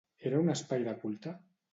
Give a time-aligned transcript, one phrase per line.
[0.29, 1.35] Era un espai de culte?